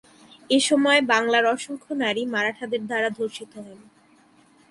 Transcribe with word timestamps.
এসময় 0.49 1.01
বাংলার 1.11 1.45
অসংখ্য 1.47 1.91
নারী 2.03 2.23
মারাঠাদের 2.25 2.81
দ্বারা 2.87 3.09
ধর্ষিত 3.17 3.51
হন। 3.57 3.79